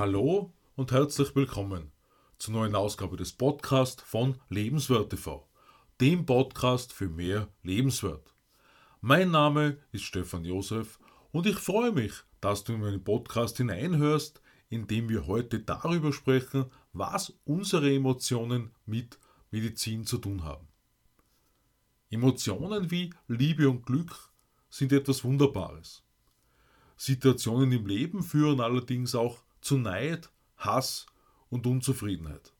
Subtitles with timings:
[0.00, 1.92] Hallo und herzlich willkommen
[2.38, 5.46] zur neuen Ausgabe des Podcasts von Lebenswert TV,
[6.00, 8.34] dem Podcast für mehr Lebenswert.
[9.02, 10.98] Mein Name ist Stefan Josef
[11.32, 14.40] und ich freue mich, dass du in meinen Podcast hineinhörst,
[14.70, 19.18] in dem wir heute darüber sprechen, was unsere Emotionen mit
[19.50, 20.66] Medizin zu tun haben.
[22.08, 24.30] Emotionen wie Liebe und Glück
[24.70, 26.02] sind etwas Wunderbares.
[26.96, 31.06] Situationen im Leben führen allerdings auch zu Neid, Hass
[31.48, 32.52] und Unzufriedenheit.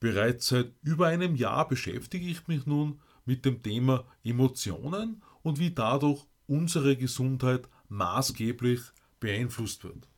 [0.00, 5.70] Bereits seit über einem Jahr beschäftige ich mich nun mit dem Thema Emotionen und wie
[5.70, 8.80] dadurch unsere Gesundheit maßgeblich
[9.18, 10.08] beeinflusst wird.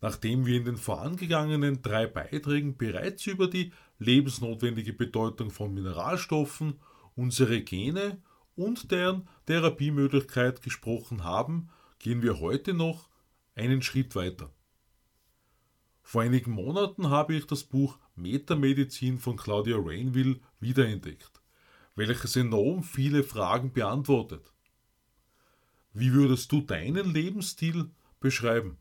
[0.00, 6.80] Nachdem wir in den vorangegangenen drei Beiträgen bereits über die lebensnotwendige Bedeutung von Mineralstoffen,
[7.14, 8.22] unsere Gene
[8.56, 13.10] und deren Therapiemöglichkeit gesprochen haben, gehen wir heute noch
[13.54, 14.50] einen Schritt weiter.
[16.10, 21.40] Vor einigen Monaten habe ich das Buch Metamedizin von Claudia Rainville wiederentdeckt,
[21.94, 24.52] welches enorm viele Fragen beantwortet.
[25.92, 28.78] Wie würdest du deinen Lebensstil beschreiben?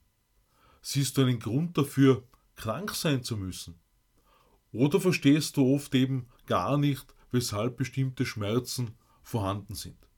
[0.82, 2.24] Siehst du einen Grund dafür,
[2.56, 3.80] krank sein zu müssen?
[4.72, 10.10] Oder verstehst du oft eben gar nicht, weshalb bestimmte Schmerzen vorhanden sind?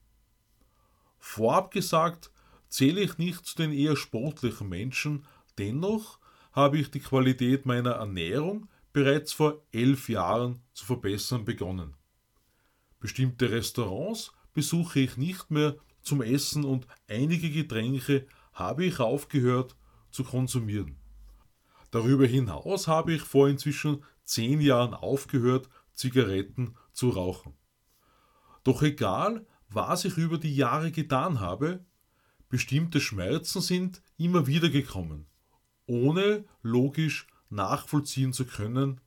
[1.20, 2.31] Vorab gesagt,
[2.70, 6.21] zähle ich nicht zu den eher sportlichen Menschen, dennoch
[6.52, 11.96] habe ich die Qualität meiner Ernährung bereits vor elf Jahren zu verbessern begonnen.
[13.00, 19.76] Bestimmte Restaurants besuche ich nicht mehr zum Essen und einige Getränke habe ich aufgehört
[20.12, 20.98] zu konsumieren.
[21.90, 27.54] Darüber hinaus habe ich vor inzwischen zehn Jahren aufgehört, Zigaretten zu rauchen.
[28.64, 31.86] Doch egal, was ich über die Jahre getan habe,
[32.50, 35.25] bestimmte Schmerzen sind immer wieder gekommen,
[35.91, 39.02] ohne logisch nachvollziehen zu können,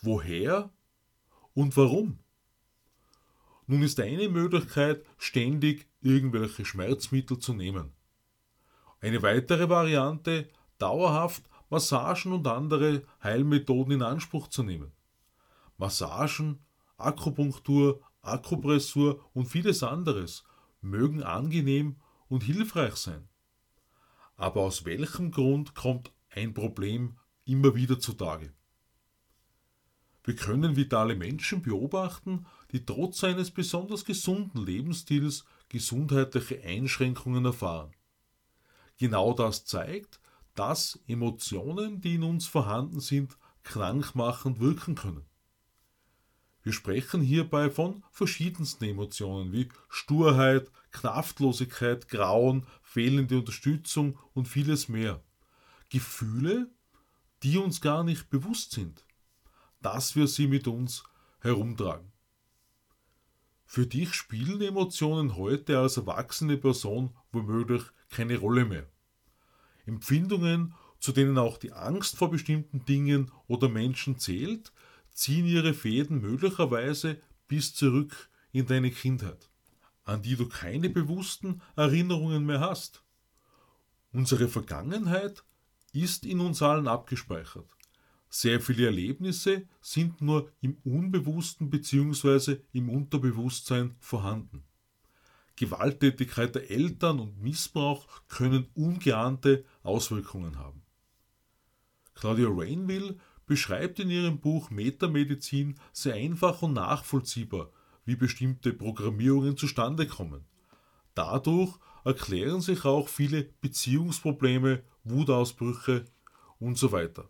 [0.00, 0.70] woher
[1.52, 2.20] und warum.
[3.66, 7.92] Nun ist eine Möglichkeit, ständig irgendwelche Schmerzmittel zu nehmen.
[9.00, 14.92] Eine weitere Variante, dauerhaft Massagen und andere Heilmethoden in Anspruch zu nehmen.
[15.76, 16.64] Massagen,
[16.96, 20.44] Akupunktur, Akupressur und vieles anderes
[20.80, 21.96] mögen angenehm
[22.28, 23.28] und hilfreich sein.
[24.36, 28.52] Aber aus welchem Grund kommt ein Problem immer wieder zutage?
[30.24, 37.92] Wir können vitale Menschen beobachten, die trotz eines besonders gesunden Lebensstils gesundheitliche Einschränkungen erfahren.
[38.98, 40.20] Genau das zeigt,
[40.54, 45.24] dass Emotionen, die in uns vorhanden sind, krankmachend wirken können.
[46.66, 55.22] Wir sprechen hierbei von verschiedensten Emotionen wie Sturheit, Kraftlosigkeit, Grauen, fehlende Unterstützung und vieles mehr.
[55.90, 56.68] Gefühle,
[57.44, 59.04] die uns gar nicht bewusst sind,
[59.80, 61.04] dass wir sie mit uns
[61.38, 62.10] herumtragen.
[63.64, 68.90] Für dich spielen Emotionen heute als erwachsene Person womöglich keine Rolle mehr.
[69.84, 74.72] Empfindungen, zu denen auch die Angst vor bestimmten Dingen oder Menschen zählt,
[75.16, 79.50] ziehen ihre Fäden möglicherweise bis zurück in deine Kindheit,
[80.04, 83.02] an die du keine bewussten Erinnerungen mehr hast.
[84.12, 85.42] Unsere Vergangenheit
[85.92, 87.68] ist in uns allen abgespeichert.
[88.28, 92.58] Sehr viele Erlebnisse sind nur im Unbewussten bzw.
[92.72, 94.64] im Unterbewusstsein vorhanden.
[95.56, 100.82] Gewalttätigkeit der Eltern und Missbrauch können ungeahnte Auswirkungen haben.
[102.14, 103.16] Claudia Rainville
[103.46, 107.70] beschreibt in ihrem Buch Metamedizin sehr einfach und nachvollziehbar,
[108.04, 110.44] wie bestimmte Programmierungen zustande kommen.
[111.14, 116.04] Dadurch erklären sich auch viele Beziehungsprobleme, Wutausbrüche
[116.58, 117.28] und so weiter.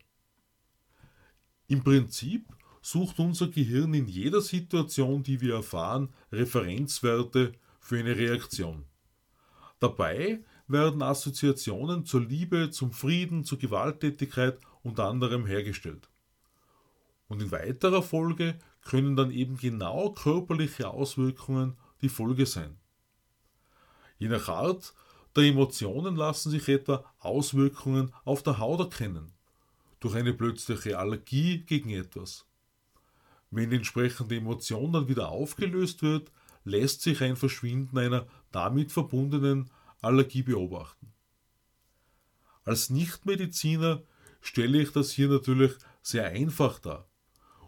[1.68, 2.46] Im Prinzip
[2.82, 8.84] sucht unser Gehirn in jeder Situation, die wir erfahren, Referenzwerte für eine Reaktion.
[9.80, 16.08] Dabei werden Assoziationen zur Liebe, zum Frieden, zur Gewalttätigkeit unter anderem hergestellt.
[17.28, 22.76] Und in weiterer Folge können dann eben genau körperliche Auswirkungen die Folge sein.
[24.18, 24.94] Je nach Art
[25.34, 29.32] der Emotionen lassen sich etwa Auswirkungen auf der Haut erkennen,
[30.00, 32.46] durch eine plötzliche Allergie gegen etwas.
[33.50, 36.32] Wenn die entsprechende Emotion dann wieder aufgelöst wird,
[36.64, 39.70] lässt sich ein Verschwinden einer damit verbundenen
[40.00, 41.12] Allergie beobachten.
[42.64, 44.02] Als Nichtmediziner
[44.40, 47.08] stelle ich das hier natürlich sehr einfach dar.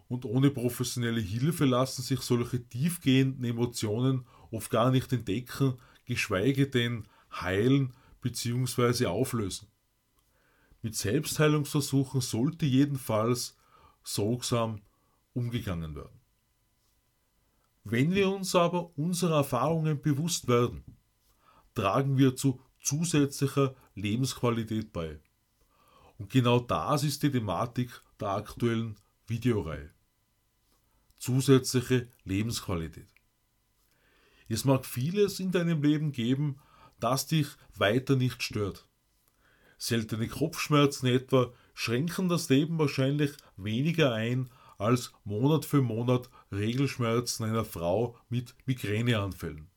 [0.09, 5.75] Und ohne professionelle Hilfe lassen sich solche tiefgehenden Emotionen oft gar nicht entdecken,
[6.07, 9.07] geschweige denn heilen bzw.
[9.07, 9.69] auflösen.
[10.83, 13.57] mit Selbstheilungsversuchen sollte jedenfalls
[14.03, 14.81] sorgsam
[15.35, 16.21] umgegangen werden.
[17.85, 20.85] Wenn wir uns aber unserer Erfahrungen bewusst werden,
[21.75, 25.21] tragen wir zu zusätzlicher Lebensqualität bei.
[26.19, 28.97] Und genau das ist die Thematik der aktuellen
[29.27, 29.91] Videoreihe.
[31.19, 33.09] Zusätzliche Lebensqualität.
[34.49, 36.61] Es mag vieles in deinem Leben geben,
[37.01, 38.87] das dich weiter nicht stört.
[39.77, 44.49] Seltene Kopfschmerzen etwa schränken das Leben wahrscheinlich weniger ein
[44.79, 49.69] als Monat für Monat Regelschmerzen einer Frau mit Migräneanfällen.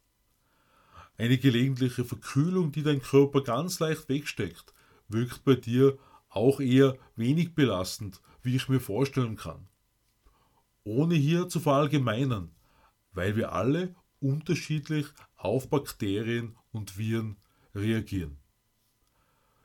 [1.18, 4.74] Eine gelegentliche Verkühlung, die dein Körper ganz leicht wegsteckt,
[5.08, 5.98] wirkt bei dir
[6.30, 9.68] auch eher wenig belastend, wie ich mir vorstellen kann.
[10.83, 12.51] Ohne hier zu verallgemeinern,
[13.13, 17.38] weil wir alle unterschiedlich auf Bakterien und Viren
[17.75, 18.38] reagieren.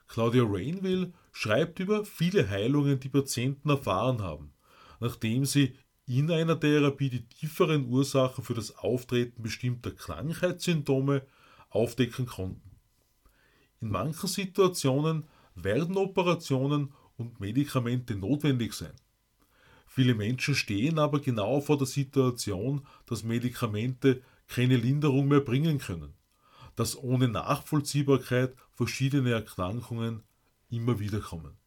[0.07, 4.53] Claudia Rainville schreibt über viele Heilungen, die Patienten erfahren haben,
[4.99, 5.75] nachdem sie
[6.05, 11.25] in einer Therapie die tieferen Ursachen für das Auftreten bestimmter Krankheitssymptome
[11.69, 12.71] aufdecken konnten.
[13.81, 18.93] In manchen Situationen werden Operationen und Medikamente notwendig sein.
[19.97, 26.13] Viele Menschen stehen aber genau vor der Situation, dass Medikamente keine Linderung mehr bringen können,
[26.75, 30.21] dass ohne Nachvollziehbarkeit verschiedene Erkrankungen
[30.69, 31.57] immer wieder kommen.